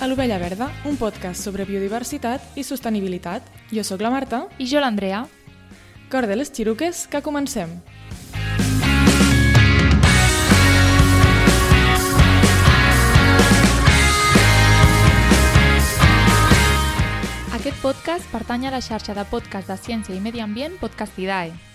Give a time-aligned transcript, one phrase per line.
[0.00, 3.42] A l'Ovella Verda, un podcast sobre biodiversitat i sostenibilitat.
[3.74, 4.44] Jo sóc la Marta.
[4.62, 5.24] I jo l'Andrea.
[6.08, 7.80] Cor de les xiruques, que comencem.
[17.58, 21.67] Aquest podcast pertany a la xarxa de podcast de ciència i medi ambient Podcastidae.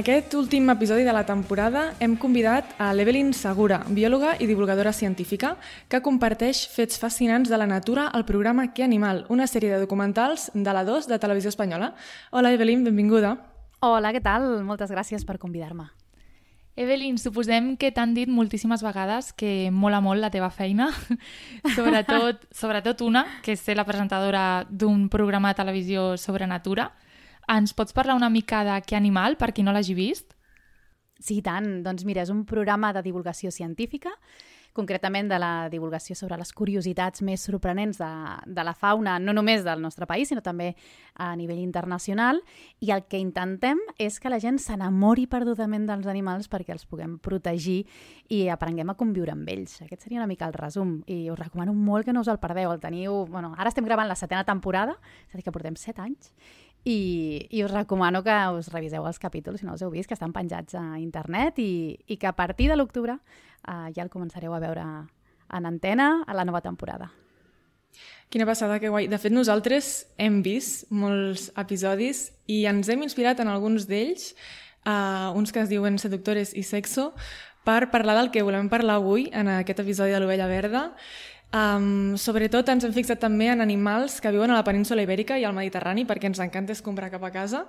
[0.00, 5.56] Aquest últim episodi de la temporada hem convidat a l'Evelyn Segura, biòloga i divulgadora científica,
[5.92, 10.50] que comparteix fets fascinants de la natura al programa Que Animal, una sèrie de documentals
[10.54, 11.92] de la 2 de Televisió Espanyola.
[12.30, 13.34] Hola, Evelyn, benvinguda.
[13.80, 14.62] Hola, què tal?
[14.64, 15.90] Moltes gràcies per convidar-me.
[16.80, 20.88] Evelyn, suposem que t'han dit moltíssimes vegades que mola molt la teva feina,
[21.76, 26.88] sobretot, sobretot una, que és ser la presentadora d'un programa de televisió sobre natura.
[27.50, 30.36] Ens pots parlar una mica de què animal, per qui no l'hagi vist?
[31.18, 31.80] Sí, tant.
[31.82, 34.12] Doncs mira, és un programa de divulgació científica,
[34.72, 38.10] concretament de la divulgació sobre les curiositats més sorprenents de,
[38.46, 40.70] de la fauna, no només del nostre país, sinó també
[41.18, 42.38] a nivell internacional.
[42.78, 47.18] I el que intentem és que la gent s'enamori perdudament dels animals perquè els puguem
[47.18, 47.82] protegir
[48.30, 49.80] i aprenguem a conviure amb ells.
[49.82, 51.00] Aquest seria una mica el resum.
[51.10, 52.70] I us recomano molt que no us el perdeu.
[52.70, 53.24] El teniu...
[53.26, 54.94] Bueno, ara estem gravant la setena temporada,
[55.26, 56.30] és a dir, que portem set anys,
[56.84, 60.16] i, i us recomano que us reviseu els capítols si no els heu vist, que
[60.16, 64.54] estan penjats a internet i, i que a partir de l'octubre uh, ja el començareu
[64.54, 64.86] a veure
[65.50, 67.10] en antena a la nova temporada.
[68.30, 69.08] Quina passada, que guai.
[69.10, 74.30] De fet, nosaltres hem vist molts episodis i ens hem inspirat en alguns d'ells,
[74.86, 77.10] uh, uns que es diuen Seductores i Sexo,
[77.66, 80.84] per parlar del que volem parlar avui en aquest episodi de l'Ovella Verda,
[81.50, 85.42] Um, sobretot ens hem fixat també en animals que viuen a la península ibèrica i
[85.42, 87.64] al Mediterrani perquè ens encanta és comprar cap a casa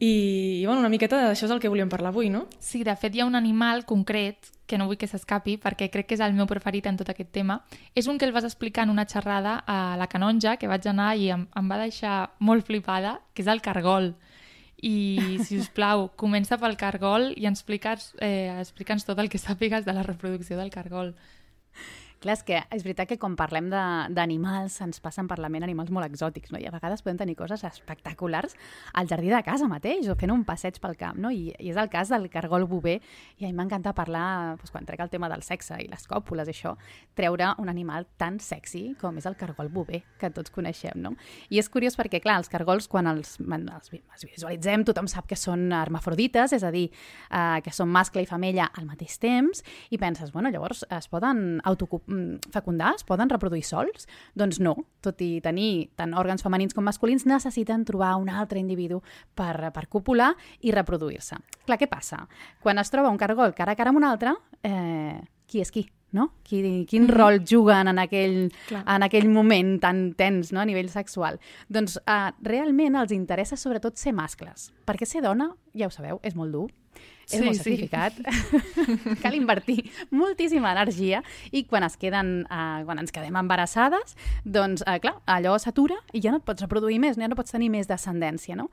[0.00, 2.46] i, i bueno, una miqueta d'això és el que volíem parlar avui, no?
[2.64, 6.08] Sí, de fet hi ha un animal concret que no vull que s'escapi perquè crec
[6.08, 7.58] que és el meu preferit en tot aquest tema.
[7.92, 11.10] És un que el vas explicar en una xerrada a la Canonja, que vaig anar
[11.20, 14.14] i em, em va deixar molt flipada, que és el cargol.
[14.80, 19.42] I, si us plau, comença pel cargol i ens explica'ns eh, explica tot el que
[19.42, 21.12] sàpigues de la reproducció del cargol.
[22.20, 25.88] Clar, és que és veritat que quan parlem d'animals ens passen per la ment animals
[25.88, 26.58] molt exòtics, no?
[26.60, 28.52] I a vegades podem tenir coses espectaculars
[28.92, 31.30] al jardí de casa mateix o fent un passeig pel camp, no?
[31.32, 32.98] I, i és el cas del cargol bover
[33.40, 36.50] i a mi m'encanta parlar, doncs, quan trec el tema del sexe i les còpules
[36.50, 36.74] i això,
[37.16, 41.14] treure un animal tan sexy com és el cargol bover, que tots coneixem, no?
[41.48, 45.40] I és curiós perquè, clar, els cargols, quan els, els, els visualitzem, tothom sap que
[45.40, 46.90] són hermafrodites, és a dir,
[47.32, 51.62] eh, que són mascle i femella al mateix temps, i penses, bueno, llavors es poden
[51.64, 52.09] autocupar
[52.52, 54.08] fecundar, es poden reproduir sols?
[54.38, 59.00] Doncs no, tot i tenir tant òrgans femenins com masculins, necessiten trobar un altre individu
[59.34, 61.38] per, per copular i reproduir-se.
[61.66, 62.24] Clar, què passa?
[62.60, 65.86] Quan es troba un cargol cara a cara amb un altre, eh, qui és qui?
[66.12, 66.30] No?
[66.42, 67.14] Qui, quin mm -hmm.
[67.14, 70.60] rol juguen en aquell, en aquell moment tan tens no?
[70.60, 71.38] a nivell sexual.
[71.68, 76.34] Doncs uh, realment els interessa sobretot ser mascles, perquè ser dona, ja ho sabeu, és
[76.34, 76.70] molt dur,
[77.30, 78.12] és sí, molt sacrificat.
[78.14, 79.20] Sí.
[79.22, 81.22] Cal invertir moltíssima energia
[81.52, 86.20] i quan es queden, uh, quan ens quedem embarassades, doncs, uh, clar, allò s'atura i
[86.20, 88.70] ja no et pots reproduir més, ja no pots tenir més descendència, no?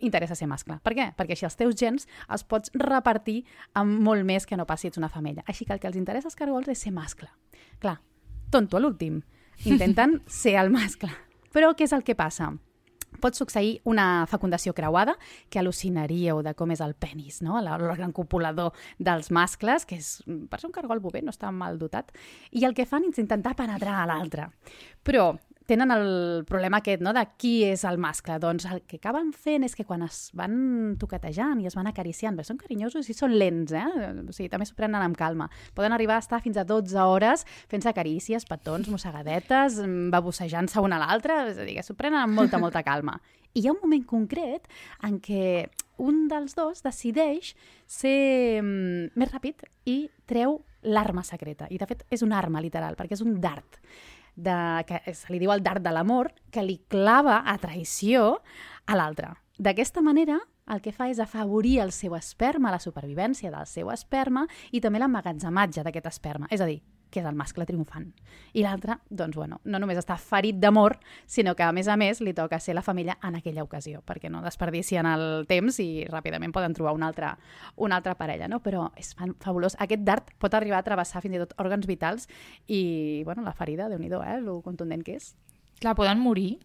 [0.00, 0.78] Interessa ser mascle.
[0.82, 1.10] Per què?
[1.16, 3.42] Perquè així els teus gens els pots repartir
[3.74, 5.44] amb molt més que no passi ets una femella.
[5.46, 7.30] Així que el que els interessa als cargols és ser mascle.
[7.82, 7.98] Clar,
[8.50, 9.22] tonto a l'últim.
[9.70, 11.12] Intenten ser el mascle.
[11.54, 12.52] Però què és el que passa?
[13.20, 15.16] pot succeir una fecundació creuada,
[15.50, 17.60] que al·lucinaríeu de com és el penis, no?
[17.62, 20.16] l'òrgan copulador dels mascles, que és,
[20.50, 22.12] per ser un cargol bover no està mal dotat,
[22.52, 24.48] i el que fan és intentar penetrar a l'altre.
[25.04, 25.32] Però
[25.66, 28.36] tenen el problema aquest, no?, de qui és el mascle.
[28.42, 32.36] Doncs el que acaben fent és que quan es van toquetejant i es van acariciant,
[32.44, 33.84] són carinyosos i són lents, eh?
[34.24, 35.48] O sigui, també s'ho prenen amb calma.
[35.76, 41.00] Poden arribar a estar fins a 12 hores fent-se carícies, petons, mossegadetes, mm, babussejant-se una
[41.00, 43.18] a l'altra, és a dir, s'ho prenen amb molta, molta calma.
[43.54, 44.68] I hi ha un moment concret
[45.06, 45.68] en què
[46.02, 47.54] un dels dos decideix
[47.86, 51.68] ser mm, més ràpid i treu l'arma secreta.
[51.70, 53.80] I, de fet, és una arma, literal, perquè és un dart
[54.36, 54.56] de,
[54.88, 58.40] que se li diu el dart de l'amor, que li clava a traïció
[58.86, 59.32] a l'altre.
[59.58, 64.46] D'aquesta manera, el que fa és afavorir el seu esperma, la supervivència del seu esperma
[64.72, 66.48] i també l'emmagatzematge d'aquest esperma.
[66.50, 66.80] És a dir,
[67.14, 68.08] que és el mascle triomfant.
[68.58, 70.96] I l'altre, doncs, bueno, no només està ferit d'amor,
[71.30, 74.30] sinó que, a més a més, li toca ser la família en aquella ocasió, perquè
[74.32, 77.36] no desperdicien el temps i ràpidament poden trobar una altra,
[77.76, 78.60] una altra parella, no?
[78.64, 79.78] Però és fabulós.
[79.78, 82.28] Aquest dart pot arribar a travessar fins i tot òrgans vitals
[82.66, 84.40] i, bueno, la ferida, de nhi eh?
[84.42, 85.34] Lo contundent que és.
[85.80, 86.58] Clar, poden morir?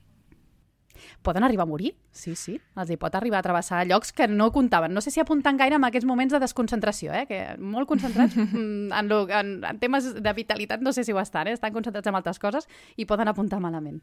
[1.25, 2.57] Poden arribar a morir, sí, sí.
[2.79, 4.93] Els hi pot arribar a travessar llocs que no comptaven.
[4.93, 7.25] No sé si apuntant gaire en aquests moments de desconcentració, eh?
[7.29, 11.21] que molt concentrats mm, en, lo, en, en temes de vitalitat, no sé si ho
[11.21, 11.57] estan, eh?
[11.57, 14.01] estan concentrats en altres coses i poden apuntar malament.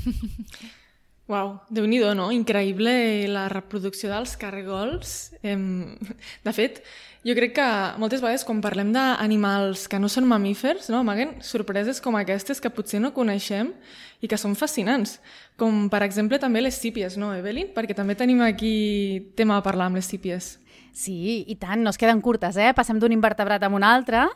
[1.30, 2.32] Uau, déu nhi no?
[2.34, 2.90] Increïble
[3.30, 5.30] la reproducció dels cargols.
[5.40, 6.80] De fet,
[7.22, 7.66] jo crec que
[8.02, 12.72] moltes vegades quan parlem d'animals que no són mamífers, no, amaguen sorpreses com aquestes que
[12.74, 13.70] potser no coneixem
[14.18, 15.20] i que són fascinants.
[15.60, 17.70] Com, per exemple, també les sípies, no, Evelyn?
[17.76, 20.56] Perquè també tenim aquí tema a parlar amb les sípies.
[20.90, 22.72] Sí, i tant, no es queden curtes, eh?
[22.74, 24.26] Passem d'un invertebrat a un altre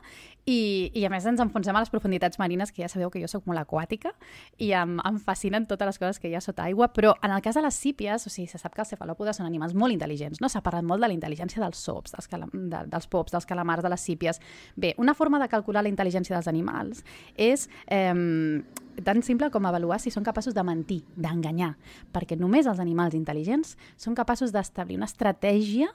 [0.47, 3.29] i, I a més ens enfonsem a les profunditats marines, que ja sabeu que jo
[3.31, 4.13] sóc molt aquàtica,
[4.61, 7.43] i em, em fascinen totes les coses que hi ha sota aigua, però en el
[7.45, 10.43] cas de les sípies, o sigui, se sap que els cefalòpodes són animals molt intel·ligents,
[10.45, 10.51] no?
[10.53, 13.93] S'ha parlat molt de la intel·ligència dels sops, dels, de, dels pops, dels calamars, de
[13.95, 14.41] les sípies.
[14.77, 17.05] Bé, una forma de calcular la intel·ligència dels animals
[17.41, 18.13] és eh,
[19.03, 21.75] tan simple com avaluar si són capaços de mentir, d'enganyar,
[22.13, 25.89] perquè només els animals intel·ligents són capaços d'establir una estratègia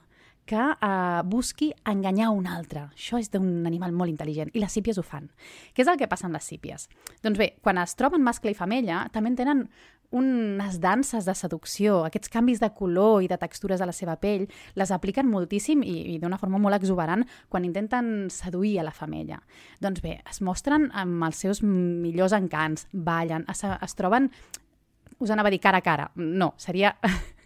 [0.49, 2.87] que eh, busqui enganyar un altre.
[2.95, 5.29] Això és d'un animal molt intel·ligent i les sípies ho fan.
[5.75, 6.89] Què és el que passa amb les sípies?
[7.23, 9.67] Doncs bé, quan es troben mascle i femella, també tenen
[10.09, 14.47] unes danses de seducció, aquests canvis de color i de textures de la seva pell,
[14.73, 19.37] les apliquen moltíssim i, i d'una forma molt exuberant quan intenten seduir a la femella.
[19.85, 24.31] Doncs bé, es mostren amb els seus millors encants, ballen, es, es troben
[25.19, 26.09] us anava a dir cara a cara.
[26.15, 26.95] No, seria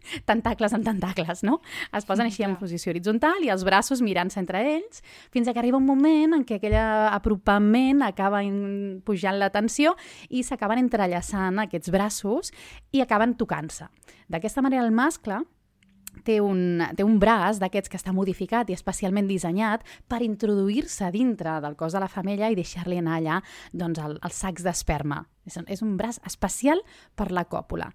[0.29, 1.59] tentacles en tentacles, no?
[1.95, 5.03] Es posen així en posició horitzontal i els braços mirant-se entre ells,
[5.33, 8.41] fins que arriba un moment en què aquell apropament acaba
[9.05, 9.95] pujant la tensió
[10.29, 12.53] i s'acaben entrellaçant aquests braços
[12.91, 13.89] i acaben tocant-se.
[14.31, 15.43] D'aquesta manera el mascle
[16.21, 21.57] té un, té un braç d'aquests que està modificat i especialment dissenyat per introduir-se dintre
[21.63, 23.39] del cos de la femella i deixar-li anar allà
[23.71, 25.23] doncs, el, els sacs d'esperma.
[25.49, 26.79] És, és un braç especial
[27.19, 27.89] per la còpula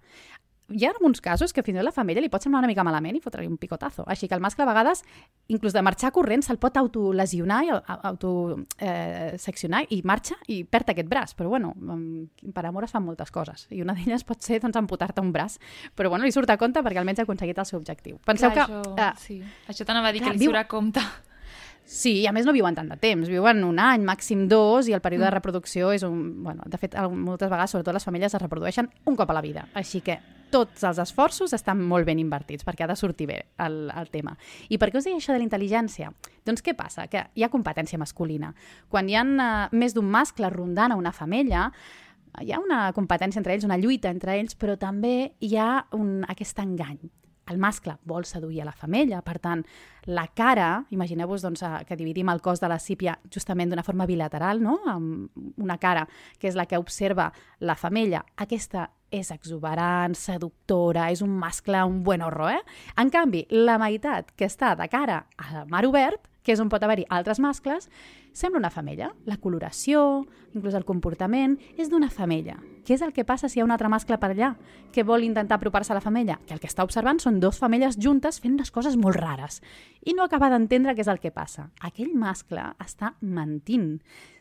[0.69, 2.85] hi ha alguns casos que fins i tot la família li pot semblar una mica
[2.85, 4.05] malament i fotre-li un picotazo.
[4.07, 5.03] Així que el mascle a vegades,
[5.49, 11.09] inclús de marxar corrent, se'l pot autolesionar i autoseccionar eh, i marxa i perd aquest
[11.09, 11.33] braç.
[11.39, 11.73] Però bueno,
[12.55, 13.65] per amor es fan moltes coses.
[13.73, 15.57] I una d'elles pot ser doncs, amputar-te un braç.
[15.97, 18.21] Però bueno, li surt a compte perquè almenys ha aconseguit el seu objectiu.
[18.29, 18.83] Penseu clar, que...
[18.83, 19.41] Això, eh, sí.
[19.73, 21.01] això t'anava a dir clar, que li surt a compte.
[21.89, 25.01] Sí, a més no viuen tant de temps, viuen un any, màxim dos, i el
[25.01, 25.31] període mm.
[25.31, 26.45] de reproducció és un...
[26.45, 29.65] Bueno, de fet, moltes vegades, sobretot les famílies, es reprodueixen un cop a la vida.
[29.73, 30.19] Així que
[30.53, 34.35] tots els esforços estan molt ben invertits perquè ha de sortir bé el, el tema.
[34.69, 36.11] I per què us deia això de la intel·ligència?
[36.47, 37.07] Doncs què passa?
[37.11, 38.53] Que hi ha competència masculina.
[38.89, 41.69] Quan hi ha uh, més d'un mascle rondant a una femella,
[42.43, 46.21] hi ha una competència entre ells, una lluita entre ells, però també hi ha un,
[46.29, 47.01] aquest engany
[47.49, 49.65] el mascle vol seduir a la femella, per tant,
[50.09, 54.07] la cara, imagineu-vos doncs, eh, que dividim el cos de la sípia justament d'una forma
[54.07, 54.79] bilateral, no?
[54.87, 56.07] amb una cara
[56.39, 57.31] que és la que observa
[57.61, 62.79] la femella, aquesta és exuberant, seductora, és un mascle, un buen horror, eh?
[63.01, 66.81] En canvi, la meitat que està de cara al mar obert, que és on pot
[66.81, 67.91] haver-hi altres mascles,
[68.33, 69.11] sembla una femella.
[69.29, 70.25] La coloració,
[70.57, 72.57] inclús el comportament, és d'una femella.
[72.87, 74.55] Què és el que passa si hi ha un altre mascle per allà
[74.95, 76.39] que vol intentar apropar-se a la femella?
[76.47, 79.61] Que el que està observant són dues femelles juntes fent unes coses molt rares
[80.09, 81.69] i no acaba d'entendre què és el que passa.
[81.85, 83.99] Aquell mascle està mentint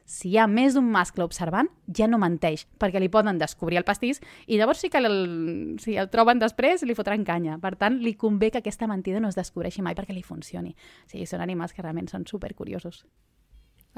[0.08, 3.86] si hi ha més d'un mascle observant, ja no menteix, perquè li poden descobrir el
[3.86, 7.58] pastís i llavors sí que el, si el troben després li fotran canya.
[7.60, 10.72] Per tant, li convé que aquesta mentida no es descobreixi mai perquè li funcioni.
[10.72, 13.04] O sigui, són animals que realment són supercuriosos.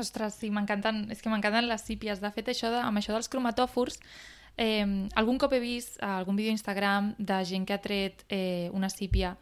[0.02, 2.24] Ostres, sí, m'encanten, és que m'encanten les sípies.
[2.24, 4.02] De fet, això de, amb això dels cromatòfors,
[4.58, 8.72] eh, algun cop he vist algun vídeo a Instagram de gent que ha tret eh,
[8.74, 9.36] una sípia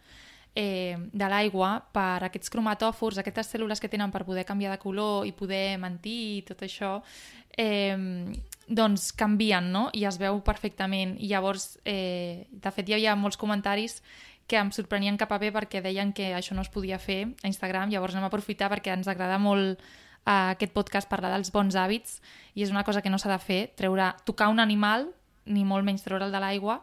[0.57, 5.27] eh, de l'aigua per aquests cromatòfors, aquestes cèl·lules que tenen per poder canviar de color
[5.29, 6.95] i poder mentir i tot això,
[7.53, 7.93] eh,
[8.65, 9.91] doncs canvien, no?
[9.93, 11.13] I es veu perfectament.
[11.21, 14.01] I llavors, eh, de fet, hi havia molts comentaris
[14.47, 17.47] que em sorprenien cap a bé perquè deien que això no es podia fer a
[17.47, 19.77] Instagram, llavors anem a aprofitar perquè ens agrada molt
[20.25, 22.21] a aquest podcast parlar dels bons hàbits
[22.55, 25.11] i és una cosa que no s'ha de fer, treure, tocar un animal,
[25.45, 26.81] ni molt menys treure'l de l'aigua,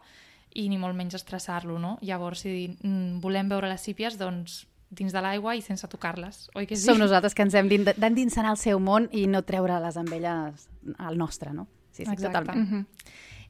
[0.55, 1.97] i ni molt menys estressar-lo, no?
[2.01, 4.63] Llavors, si mm, volem veure les sípies, doncs
[4.95, 6.87] dins de l'aigua i sense tocar-les, oi que sí?
[6.87, 11.17] Som nosaltres que ens hem d'endinsar al seu món i no treure-les amb elles al
[11.19, 11.67] nostre, no?
[11.91, 12.27] Sí, sí, Exacte.
[12.27, 12.57] totalment.
[12.59, 12.85] Mm -hmm.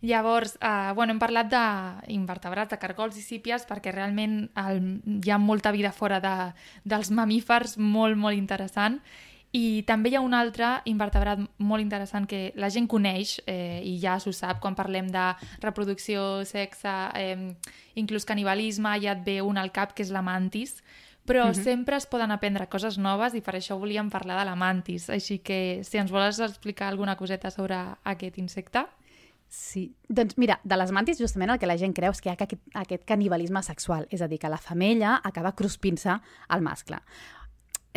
[0.02, 5.38] Llavors, eh, bueno, hem parlat d'invertebrats, de cargols i sípies, perquè realment el, hi ha
[5.38, 9.02] molta vida fora de, dels mamífers, molt, molt interessant,
[9.56, 13.96] i també hi ha un altre invertebrat molt interessant que la gent coneix eh, i
[14.02, 15.30] ja s'ho sap quan parlem de
[15.64, 17.54] reproducció, sexe, eh,
[17.96, 20.82] inclús canibalisme, ja et ve un al cap que és la mantis,
[21.26, 21.56] però uh mhm.
[21.56, 21.64] -huh.
[21.64, 25.10] sempre es poden aprendre coses noves i per això volíem parlar de la mantis.
[25.10, 28.86] Així que si ens vols explicar alguna coseta sobre aquest insecte...
[29.48, 32.32] Sí, doncs mira, de les mantis justament el que la gent creu és que hi
[32.32, 36.98] ha aquest, aquest canibalisme sexual, és a dir, que la femella acaba cruspint-se al mascle.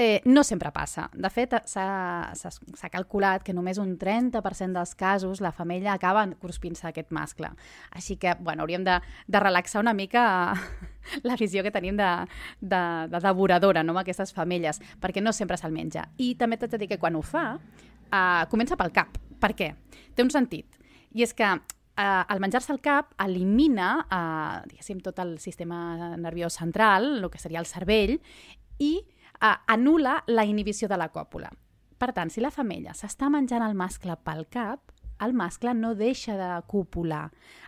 [0.00, 1.09] Eh, no sempre passa.
[1.11, 7.11] De fet, s'ha calculat que només un 30% dels casos la femella acaba cruspint-se aquest
[7.11, 7.49] mascle.
[7.90, 10.55] Així que, bueno, hauríem de, de relaxar una mica
[11.26, 12.11] la visió que tenim de,
[12.61, 16.07] de, de devoradora no, amb aquestes femelles, perquè no sempre se'l menja.
[16.14, 17.49] I també t'haig de dir que quan ho fa,
[18.07, 19.19] eh, comença pel cap.
[19.43, 19.73] Per què?
[20.14, 20.78] Té un sentit.
[21.11, 26.62] I és que eh, al menjar-se el cap elimina eh, diguéssim, tot el sistema nerviós
[26.62, 28.21] central, el que seria el cervell,
[28.78, 29.00] i
[29.42, 31.50] eh, anula la inhibició de la còpula.
[31.99, 36.37] Per tant, si la femella s'està menjant el mascle pel cap, el mascle no deixa
[36.38, 37.25] de copular.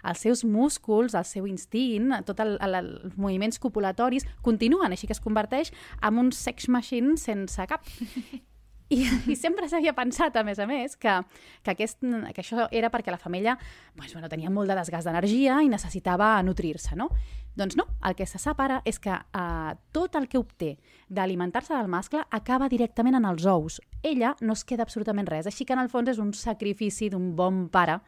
[0.06, 5.16] Els seus músculs, el seu instint, tots el, el, els moviments copulatoris continuen, així que
[5.16, 5.72] es converteix
[6.06, 7.86] en un sex machine sense cap.
[8.90, 11.14] I, i sempre s'havia pensat, a més a més, que,
[11.62, 13.56] que, aquest, que això era perquè la femella
[13.94, 17.10] doncs, bueno, tenia molt de desgast d'energia i necessitava nutrir-se, no?
[17.56, 20.76] Doncs no, el que se sap ara és que eh, tot el que obté
[21.08, 23.80] d'alimentar-se del mascle acaba directament en els ous.
[24.02, 27.34] Ella no es queda absolutament res, així que en el fons és un sacrifici d'un
[27.36, 28.00] bon pare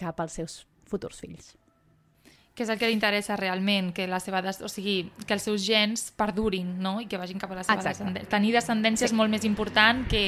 [0.00, 1.54] cap als seus futurs fills
[2.56, 4.62] que és el que li interessa realment, que, la seva des...
[4.64, 6.96] o sigui, que els seus gens perdurin no?
[7.04, 8.30] i que vagin cap a la seva descendència.
[8.32, 9.12] Tenir descendència sí.
[9.12, 10.24] és molt més important que,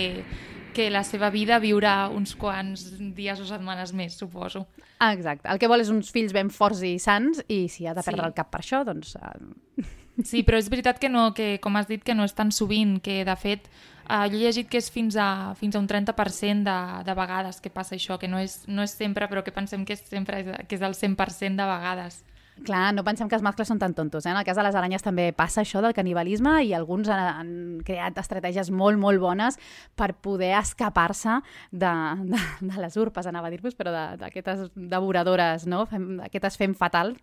[0.76, 2.84] que la seva vida viure uns quants
[3.16, 4.66] dies o setmanes més, suposo.
[5.08, 5.48] Exacte.
[5.48, 8.26] El que vol és uns fills ben forts i sants i si ha de perdre
[8.26, 8.28] sí.
[8.28, 9.16] el cap per això, doncs...
[9.16, 9.88] Uh...
[10.24, 12.96] Sí, però és veritat que, no, que, com has dit, que no és tan sovint,
[13.04, 13.68] que de fet
[14.10, 17.60] uh, jo he llegit que és fins a, fins a un 30% de, de vegades
[17.62, 20.42] que passa això, que no és, no és sempre, però que pensem que és, sempre,
[20.66, 22.22] que és el 100% de vegades.
[22.64, 24.26] Clar, no pensem que els mascles són tan tontos.
[24.26, 24.32] Eh?
[24.32, 27.52] En el cas de les aranyes també passa això del canibalisme i alguns han, han
[27.86, 29.58] creat estratègies molt, molt bones
[29.98, 31.38] per poder escapar-se
[31.70, 31.92] de,
[32.34, 35.84] de, de les urpes, anava a dir-vos, però d'aquestes de, devoradores, no?
[36.26, 37.14] Aquestes fem fatal,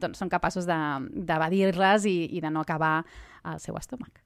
[0.00, 3.00] doncs són capaços d'evadir-les i, i de no acabar
[3.44, 4.24] al seu estómac.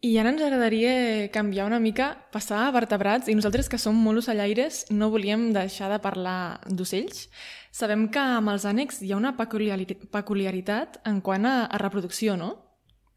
[0.00, 4.22] I ara ens agradaria canviar una mica, passar a vertebrats, i nosaltres que som molt
[4.22, 7.26] ocellaires no volíem deixar de parlar d'ocells.
[7.70, 12.50] Sabem que amb els ànecs hi ha una peculiaritat en quant a, a reproducció, no?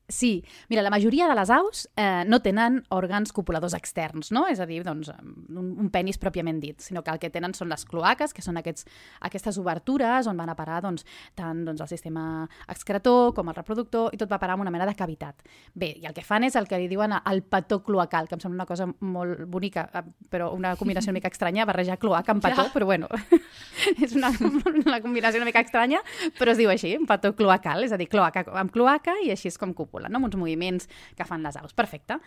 [0.09, 4.43] Sí, mira, la majoria de les aus eh, no tenen òrgans copuladors externs, no?
[4.51, 5.07] És a dir, doncs,
[5.47, 8.59] un, un penis pròpiament dit, sinó que el que tenen són les cloaques, que són
[8.59, 8.83] aquests,
[9.23, 11.05] aquestes obertures on van a parar doncs,
[11.39, 14.89] tant doncs, el sistema excretor com el reproductor, i tot va parar en una mena
[14.89, 15.39] de cavitat.
[15.71, 18.43] Bé, i el que fan és el que li diuen el petó cloacal, que em
[18.43, 22.43] sembla una cosa molt bonica, eh, però una combinació una mica estranya, barrejar cloaca amb
[22.49, 22.75] petó, ja.
[22.75, 23.07] però bueno,
[24.03, 24.35] és una,
[24.83, 26.03] una combinació una mica estranya,
[26.35, 29.47] però es diu així, un petó cloacal, és a dir, cloaca amb cloaca i així
[29.47, 30.17] és com cúpula cúpula, no?
[30.17, 31.73] amb uns moviments que fan les aus.
[31.73, 32.19] Perfecte.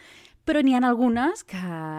[0.46, 1.58] Però n'hi ha algunes que,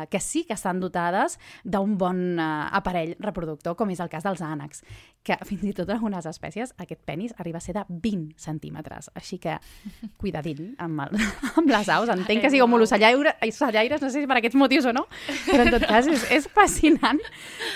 [0.10, 1.36] que sí que estan dotades
[1.68, 4.86] d'un bon uh, aparell reproductor, com és el cas dels ànecs,
[5.28, 9.10] que fins i tot en algunes espècies aquest penis arriba a ser de 20 centímetres.
[9.20, 9.58] Així que
[10.22, 11.20] cuidadín amb, el,
[11.60, 12.14] amb les aus.
[12.14, 15.04] Entenc que sigueu molt ocellaires, ocellaires, no sé si per aquests motius o no,
[15.50, 17.20] però en tot cas és, és fascinant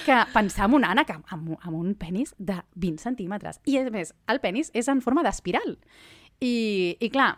[0.06, 3.60] que pensar en un ànec amb, amb, amb un penis de 20 centímetres.
[3.68, 5.76] I a més, el penis és en forma d'espiral.
[6.42, 7.36] I, I clar,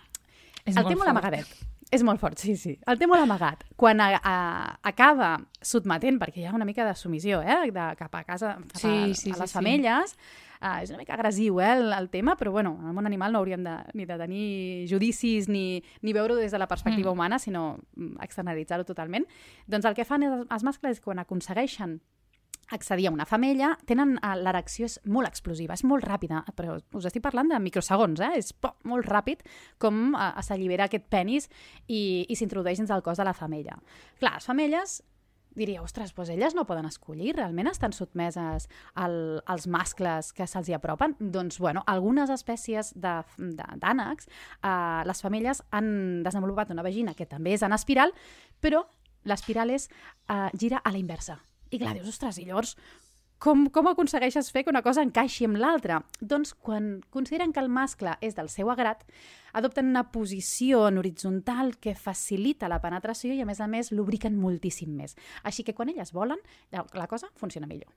[0.65, 1.49] és el té molt amagadet.
[1.93, 2.73] És molt fort, sí, sí.
[2.89, 3.67] El té molt amagat.
[3.77, 4.37] Quan a, a,
[4.89, 7.59] acaba sotmetent, perquè hi ha una mica de submissió, eh?
[7.69, 10.41] De, cap a casa, cap sí, a, sí, a les sí, femelles, sí.
[10.63, 13.33] Uh, és una mica agressiu eh, el, el tema, però bueno, en el món animal
[13.35, 14.45] no hauríem de, ni de tenir
[14.87, 17.13] judicis ni, ni veure-ho des de la perspectiva mm.
[17.17, 17.65] humana, sinó
[17.97, 19.27] mm, externalitzar-ho totalment.
[19.67, 21.97] Doncs el que fan els mascles quan aconsegueixen
[22.73, 27.07] accedir a una femella, tenen uh, l'erecció és molt explosiva, és molt ràpida, però us
[27.09, 28.33] estic parlant de microsegons, eh?
[28.41, 29.45] és po, molt ràpid
[29.81, 31.49] com uh, s'allibera aquest penis
[31.87, 33.79] i, i s'introdueix dins el cos de la femella.
[34.19, 35.01] Clar, les femelles
[35.55, 38.67] diria, ostres, doncs elles no poden escollir, realment estan sotmeses
[38.99, 39.15] al,
[39.45, 41.15] als mascles que se'ls hi apropen?
[41.19, 44.29] Doncs, bueno, algunes espècies d'ànecs,
[44.63, 45.87] eh, les femelles han
[46.25, 48.13] desenvolupat una vagina que també és en espiral,
[48.61, 48.83] però
[49.29, 49.89] l'espiral és
[50.27, 51.39] eh, gira a la inversa.
[51.73, 52.77] I clar, dius, ostres, i llavors
[53.43, 55.97] com, com aconsegueixes fer que una cosa encaixi amb l'altra?
[56.21, 59.03] Doncs quan consideren que el mascle és del seu agrat,
[59.51, 64.39] adopten una posició en horitzontal que facilita la penetració i, a més a més, lubriquen
[64.39, 65.17] moltíssim més.
[65.43, 66.39] Així que quan elles volen,
[66.71, 67.91] la, cosa funciona millor.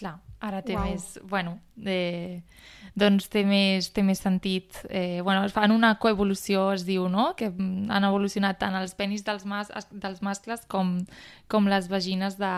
[0.00, 0.88] Clar, ara té wow.
[0.88, 1.06] més...
[1.28, 2.40] Bueno, eh,
[2.98, 4.78] doncs té més, té més sentit.
[4.88, 7.30] Eh, bueno, fan una coevolució, es diu, no?
[7.36, 10.96] Que han evolucionat tant els penis dels, mas, dels mascles com,
[11.52, 12.54] com les vagines de,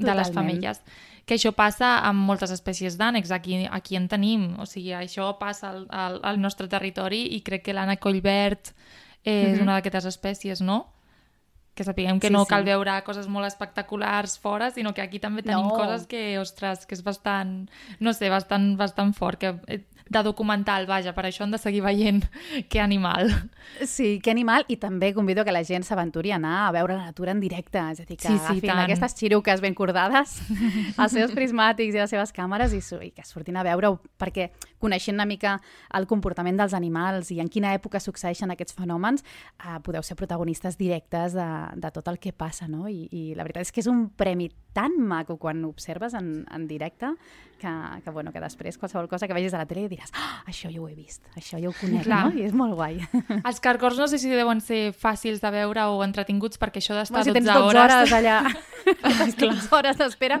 [0.00, 0.80] de les femelles.
[1.26, 4.54] Que això passa amb moltes espècies d'ànecs, aquí, aquí en tenim.
[4.62, 8.72] O sigui, això passa al, al, al nostre territori i crec que l'ànec collverd eh,
[8.72, 9.54] mm -hmm.
[9.54, 10.86] és una d'aquestes espècies, no?
[11.76, 12.50] Que sapiguem que Sí, no sí.
[12.50, 15.76] cal veure coses molt espectaculars fora, sinó que aquí també tenim No.
[15.76, 17.68] coses que, ostres, que és bastant,
[18.00, 21.80] no sé, bastant, bastant fort, que eh, de documental, vaja, per això hem de seguir
[21.82, 22.22] veient
[22.70, 23.28] que animal.
[23.84, 27.06] Sí, que animal, i també convido que la gent s'aventuri a anar a veure la
[27.10, 28.78] natura en directe, és a dir, que Sí, sí, agafin tant.
[28.84, 30.38] aquestes xiruques ben cordades,
[31.02, 35.16] els seus prismàtics i les seves càmeres i, i que surtin a veure-ho, perquè coneixent
[35.18, 35.56] una mica
[35.92, 39.24] el comportament dels animals i en quina època succeeixen aquests fenòmens,
[39.58, 42.86] eh, podeu ser protagonistes directes de, de tot el que passa, no?
[42.88, 46.44] I, I la veritat és que és un premi tan maco quan ho observes en,
[46.52, 47.08] en directe
[47.56, 47.70] que,
[48.04, 50.82] que, bueno, que després qualsevol cosa que vegis a la tele diràs ah, això ja
[50.82, 52.26] ho he vist, això ja ho conec, Clar.
[52.28, 52.36] no?
[52.36, 53.00] I és molt guai.
[53.48, 57.22] Els cargors no sé si deuen ser fàcils de veure o entretinguts, perquè això d'estar
[57.24, 57.96] Home, si 12, tens 12 hores...
[57.96, 58.38] hores allà,
[59.40, 60.40] tens 12 hores d'espera...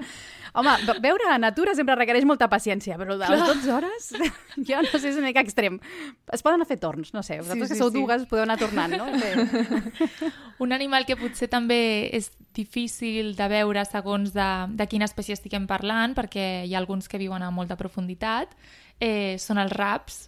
[0.56, 4.06] Home, ve- veure la natura sempre requereix molta paciència, però de les 12 hores,
[4.68, 5.74] jo no sé, és una mica extrem.
[6.32, 7.98] Es poden fer torns, no sé, vosaltres Sí, que sí, sou sí.
[8.00, 9.04] dues podeu anar tornant, no?
[9.20, 10.30] Bé.
[10.64, 15.68] Un animal que potser també és difícil de veure segons de, de quina espècie estiguem
[15.68, 18.56] parlant, perquè hi ha alguns que viuen a molta profunditat,
[18.98, 20.26] eh, són els raps,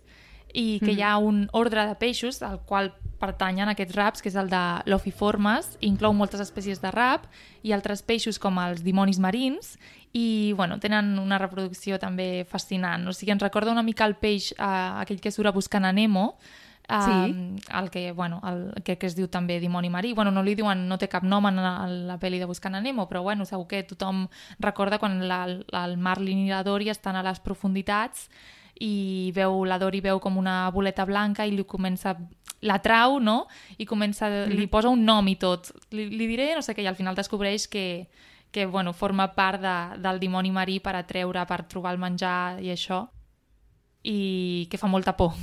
[0.54, 4.36] i que hi ha un ordre de peixos al qual pertanyen aquests raps, que és
[4.38, 7.26] el de l'Ophiformes, inclou moltes espècies de rap
[7.66, 9.76] i altres peixos com els dimonis marins
[10.16, 13.04] i bueno, tenen una reproducció també fascinant.
[13.10, 14.64] O sigui, ens recorda una mica el peix, eh,
[15.02, 16.38] aquell que surt a buscant a Nemo,
[16.88, 17.58] Sí.
[17.78, 20.14] El que, bueno, el, que, que es diu també dimoni marí.
[20.16, 22.78] Bueno, no li diuen, no té cap nom en la, en la pel·li de Buscant
[22.78, 24.24] a Nemo, però bueno, segur que tothom
[24.58, 28.30] recorda quan la, el Marlin i la Dory estan a les profunditats
[28.80, 32.16] i veu, la Dory veu com una boleta blanca i li comença
[32.64, 33.42] la trau, no?
[33.76, 35.68] I comença, li posa un nom i tot.
[35.92, 38.08] Li, li diré no sé què, i al final descobreix que,
[38.50, 42.72] que bueno, forma part de, del dimoni marí per atreure, per trobar el menjar i
[42.72, 43.04] això,
[44.08, 45.36] i que fa molta por.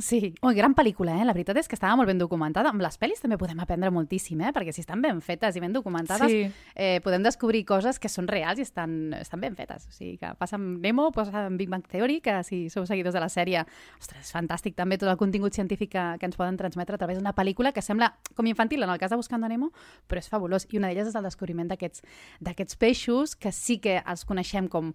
[0.00, 1.24] Sí, oh, gran pel·lícula, eh?
[1.28, 2.70] La veritat és que estava molt ben documentada.
[2.72, 4.50] Amb les pel·lis també podem aprendre moltíssim, eh?
[4.56, 6.50] Perquè si estan ben fetes i ben documentades, Sí.
[6.74, 9.86] eh, podem descobrir coses que són reals i estan, estan ben fetes.
[9.88, 13.12] O sigui, que passa amb Nemo, passa amb Big Bang Theory, que si sou seguidors
[13.14, 13.66] de la sèrie,
[14.00, 17.34] ostres, fantàstic també tot el contingut científic que, que ens poden transmetre a través d'una
[17.34, 19.70] pel·lícula que sembla com infantil en el cas de Buscant a Nemo,
[20.08, 20.66] però és fabulós.
[20.72, 22.00] I una d'elles és el descobriment d'aquests
[22.40, 24.94] d'aquests peixos que sí que els coneixem com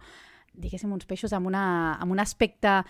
[0.56, 2.84] diguéssim, uns peixos amb, una, amb un aspecte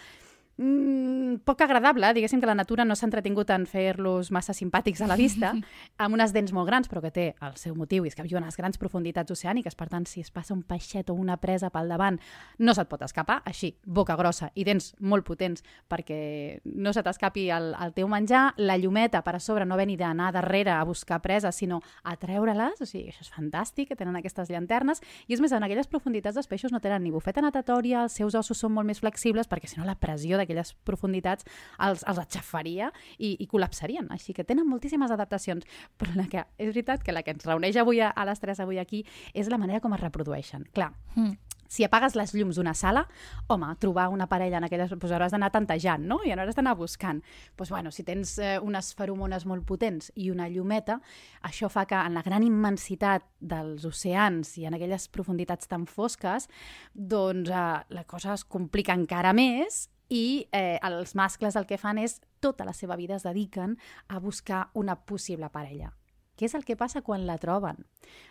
[0.58, 5.10] mm, poc agradable, diguéssim que la natura no s'ha entretingut en fer-los massa simpàtics a
[5.10, 5.54] la vista,
[6.02, 8.44] amb unes dents molt grans, però que té el seu motiu, i és que viuen
[8.44, 11.72] a les grans profunditats oceàniques, per tant, si es passa un peixet o una presa
[11.74, 12.20] pel davant,
[12.60, 17.50] no se't pot escapar, així, boca grossa i dents molt potents perquè no se t'escapi
[17.52, 21.22] el, el teu menjar, la llumeta per a sobre no venir d'anar darrere a buscar
[21.22, 25.44] preses, sinó a treure-les, o sigui, això és fantàstic, que tenen aquestes llanternes, i és
[25.44, 28.74] més, en aquelles profunditats els peixos no tenen ni bufeta natatòria, els seus ossos són
[28.76, 31.46] molt més flexibles, perquè si no la pressió d'aquelles profunditats
[31.82, 34.08] els, els aixafaria i, i col·lapsarien.
[34.14, 35.66] Així que tenen moltíssimes adaptacions,
[36.00, 38.64] però la que, és veritat que la que ens reuneix avui a, a les 3
[38.64, 39.04] avui aquí
[39.34, 40.70] és la manera com es reprodueixen.
[40.76, 41.38] Clar, Mm.
[41.68, 43.08] si apagues les llums d'una sala,
[43.48, 44.92] home, trobar una parella en aquelles...
[44.92, 46.20] Doncs hauràs d'anar tantejant, no?
[46.24, 47.24] I hauràs d'anar buscant.
[47.58, 51.00] Doncs bueno, si tens eh, unes feromones molt potents i una llumeta,
[51.42, 56.48] això fa que en la gran immensitat dels oceans i en aquelles profunditats tan fosques,
[56.94, 62.00] doncs eh, la cosa es complica encara més i eh, els mascles el que fan
[62.02, 65.94] és tota la seva vida es dediquen a buscar una possible parella.
[66.36, 67.86] Què és el que passa quan la troben?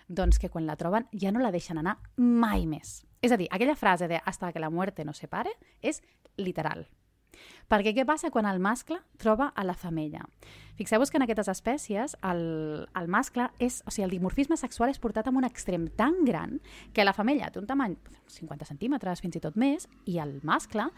[0.08, 3.02] Doncs que quan la troben ja no la deixen anar mai més.
[3.24, 6.02] És a dir, aquella frase de hasta que la muerte no separe és
[6.36, 6.84] literal.
[7.68, 10.22] Perquè què passa quan el mascle troba a la femella?
[10.78, 12.44] Fixeu-vos que en aquestes espècies el,
[12.94, 13.80] el mascle és...
[13.88, 16.58] O sigui, el dimorfisme sexual és portat amb un extrem tan gran
[16.94, 17.96] que la femella té un tamany
[18.30, 20.90] 50 centímetres, fins i tot més, i el mascle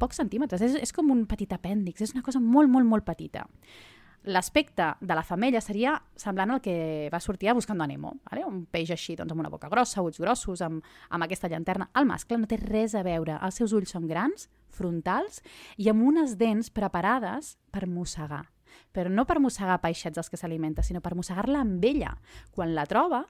[0.00, 0.64] pocs centímetres.
[0.64, 3.46] És, és com un petit apèndix, és una cosa molt, molt, molt petita.
[4.24, 8.44] L'aspecte de la femella seria semblant al que va sortir a Buscando a Nemo, vale?
[8.44, 11.88] un peix així, doncs, amb una boca grossa, ulls grossos, amb, amb aquesta llanterna.
[11.96, 13.38] El mascle no té res a veure.
[13.40, 15.40] Els seus ulls són grans, frontals,
[15.80, 18.44] i amb unes dents preparades per mossegar.
[18.92, 22.12] Però no per mossegar peixets dels que s'alimenta, sinó per mossegar-la amb ella.
[22.52, 23.24] Quan la troba,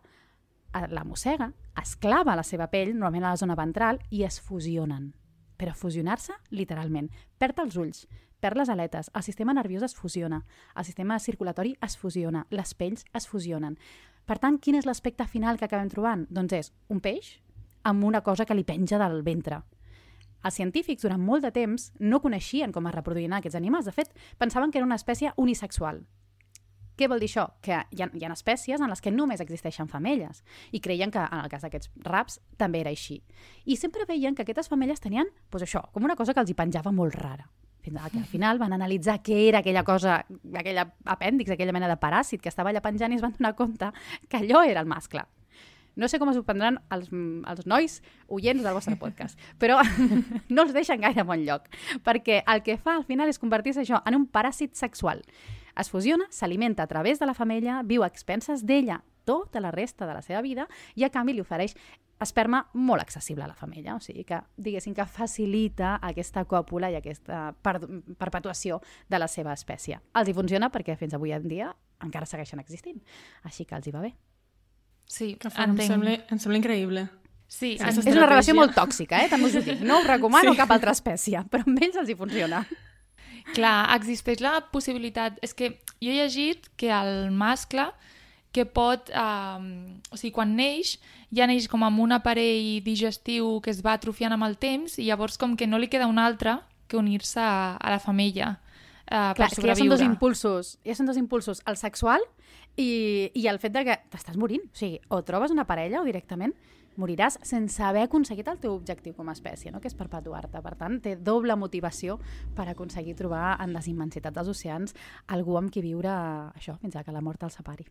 [0.74, 4.40] eh, la mossega, es clava la seva pell, normalment a la zona ventral, i es
[4.42, 5.12] fusionen.
[5.60, 7.10] Però fusionar-se, literalment.
[7.36, 8.06] Perd els ulls,
[8.40, 10.40] perd les aletes, el sistema nerviós es fusiona,
[10.74, 13.76] el sistema circulatori es fusiona, les pells es fusionen.
[14.24, 16.24] Per tant, quin és l'aspecte final que acabem trobant?
[16.30, 17.34] Doncs és un peix
[17.84, 19.60] amb una cosa que li penja del ventre.
[20.40, 23.84] Els científics, durant molt de temps, no coneixien com es reproduïen aquests animals.
[23.84, 26.06] De fet, pensaven que era una espècie unisexual.
[27.00, 27.46] Què vol dir això?
[27.64, 30.42] Que hi ha, hi ha espècies en les que només existeixen femelles
[30.76, 33.22] i creien que en el cas d'aquests raps també era així.
[33.64, 36.58] I sempre veien que aquestes femelles tenien doncs això, com una cosa que els hi
[36.58, 37.48] penjava molt rara.
[37.80, 40.18] Fins que al final van analitzar què era aquella cosa,
[40.52, 43.88] aquella apèndix, aquella mena de paràsit que estava allà penjant i es van donar compte
[44.28, 45.24] que allò era el mascle.
[45.96, 47.96] No sé com es prendran els, els nois
[48.28, 49.80] oients del vostre podcast, però
[50.52, 51.72] no els deixen gaire bon lloc,
[52.04, 55.24] perquè el que fa al final és convertir-se això en un paràsit sexual.
[55.78, 60.06] Es fusiona, s'alimenta a través de la femella, viu a expenses d'ella tota la resta
[60.06, 61.74] de la seva vida i a canvi li ofereix
[62.20, 66.96] esperma molt accessible a la femella, o sigui que diguéssim que facilita aquesta còpula i
[66.98, 67.78] aquesta per
[68.18, 70.00] perpetuació de la seva espècie.
[70.14, 71.70] Els hi funciona perquè fins avui en dia
[72.04, 73.00] encara segueixen existint,
[73.44, 74.14] així que els hi va bé.
[75.06, 77.08] Sí, Que fa, em, sembla, em sembla increïble.
[77.48, 79.28] Sí, Sí, És una relació molt tòxica, eh?
[79.28, 79.80] també us ho dic.
[79.82, 80.56] No ho recomano Sí.
[80.56, 82.60] cap altra espècie, però amb ells els hi funciona.
[83.56, 85.38] Clar, existeix la possibilitat...
[85.44, 87.88] És que jo he llegit que el mascle
[88.52, 89.10] que pot...
[89.10, 90.96] Eh, o sigui, quan neix,
[91.34, 95.06] ja neix com amb un aparell digestiu que es va atrofiant amb el temps i
[95.08, 96.58] llavors com que no li queda un altre
[96.90, 98.56] que unir-se a, a la femella
[99.06, 99.96] eh, Clar, per és que ja són sobreviure.
[99.96, 100.74] dos impulsos.
[100.86, 102.24] Ja són dos impulsos, el sexual
[102.76, 104.66] i, i el fet de que t'estàs morint.
[104.70, 106.54] O sigui, o trobes una parella o directament
[106.98, 109.80] moriràs sense haver aconseguit el teu objectiu com a espècie, no?
[109.80, 110.62] que és perpetuar-te.
[110.62, 112.18] Per tant, té doble motivació
[112.56, 114.96] per aconseguir trobar en les immensitats dels oceans
[115.28, 116.12] algú amb qui viure
[116.54, 117.86] això, fins a que la mort el separi.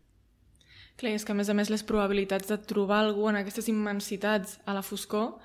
[1.00, 4.58] Clar, és que a més a més les probabilitats de trobar algú en aquestes immensitats
[4.66, 5.38] a la foscor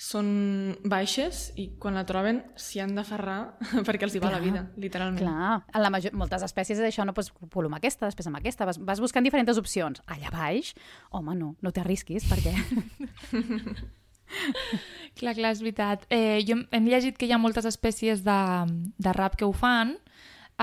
[0.00, 4.46] són baixes i quan la troben s'hi han d'aferrar perquè els hi va la Clar.
[4.46, 5.20] vida, literalment.
[5.20, 8.40] Clar, en la major, moltes espècies és això, no pots copular amb aquesta, després amb
[8.40, 10.00] aquesta, vas, vas buscant diferents opcions.
[10.08, 10.72] Allà baix,
[11.12, 12.54] home, no, no t'arrisquis perquè...
[15.18, 16.04] Clar, clar, és veritat.
[16.08, 18.36] Eh, jo hem- hem llegit que hi ha moltes espècies de,
[19.02, 19.96] de rap que ho fan,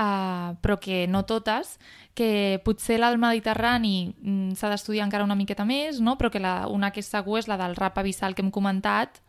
[0.00, 1.74] uh, però que no totes,
[2.16, 6.16] que potser la del Mediterrani mm, s'ha d'estudiar encara una miqueta més, no?
[6.18, 9.20] però que la, una que és segur és la del rap abissal que hem comentat,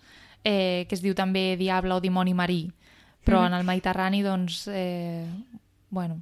[0.43, 2.63] eh, que es diu també Diable o Dimoni Marí.
[3.25, 5.27] Però en el Mediterrani, doncs, eh,
[5.89, 6.21] bueno,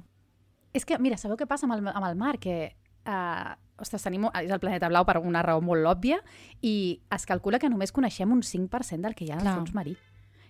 [0.72, 2.36] És que, mira, sabeu què passa amb el, amb el mar?
[2.42, 2.74] Que,
[3.08, 6.20] uh, ostres, tenim, és el planeta blau per una raó molt òbvia
[6.62, 9.56] i es calcula que només coneixem un 5% del que hi ha al Clar.
[9.60, 9.96] fons marí.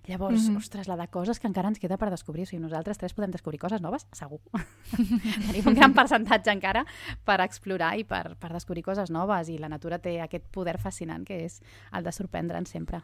[0.09, 0.55] Llavors, mm.
[0.55, 0.57] -hmm.
[0.57, 2.45] ostres, la de coses que encara ens queda per descobrir.
[2.45, 4.07] O sigui, nosaltres tres podem descobrir coses noves?
[4.13, 4.41] Segur.
[5.49, 6.87] Tenim un gran percentatge encara
[7.25, 11.27] per explorar i per, per descobrir coses noves i la natura té aquest poder fascinant
[11.27, 11.61] que és
[11.93, 13.03] el de sorprendre'ns sempre.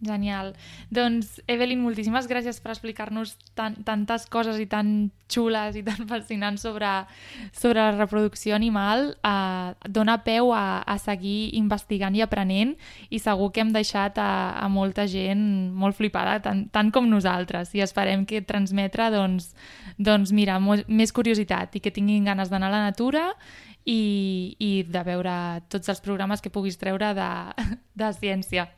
[0.00, 0.52] Genial.
[0.94, 6.62] Doncs, Evelyn, moltíssimes gràcies per explicar-nos tan, tantes coses i tan xules i tan fascinants
[6.62, 6.86] sobre,
[7.50, 9.16] sobre la reproducció animal.
[9.26, 12.76] Uh, dona peu a, a seguir investigant i aprenent
[13.10, 14.30] i segur que hem deixat a,
[14.62, 17.74] a molta gent molt flipada, tant, tant com nosaltres.
[17.74, 19.50] I esperem que transmetre, doncs,
[19.98, 23.32] doncs mira, més curiositat i que tinguin ganes d'anar a la natura
[23.82, 25.34] i, i de veure
[25.72, 27.30] tots els programes que puguis treure de,
[27.98, 28.70] de ciència.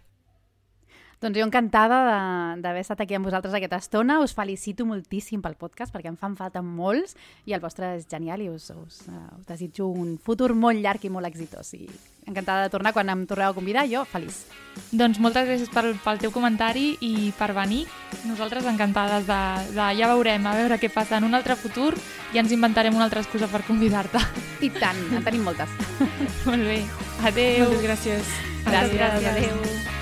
[1.21, 4.21] Doncs jo encantada de- d'haver estat aquí amb vosaltres aquesta estona.
[4.25, 8.41] Us felicito moltíssim pel podcast perquè em fan falta molts i el vostre és genial
[8.41, 11.75] i us, us, uh, us desitjo un futur molt llarg i molt exitós.
[11.75, 11.91] I
[12.27, 13.85] encantada de tornar quan em torneu a convidar.
[13.87, 14.47] Jo, feliç.
[14.93, 17.85] Doncs moltes gràcies pel, pel teu comentari i per venir.
[18.25, 19.41] Nosaltres encantades de,
[19.77, 19.91] de...
[20.01, 21.93] Ja veurem, a veure què passa en un altre futur
[22.33, 24.25] i ens inventarem una altra excusa per convidar-te.
[24.65, 25.69] I tant, en tenim moltes.
[26.49, 26.81] Molt bé.
[27.29, 27.67] Adéu.
[27.69, 28.37] Moltes gràcies.
[28.65, 29.59] Gràcies, Gràcies, adéu.
[29.61, 30.00] adéu.